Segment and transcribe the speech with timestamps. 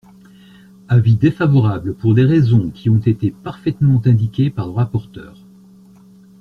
[0.89, 5.37] Avis défavorable pour les raisons qui ont été parfaitement indiquées par le rapporteur.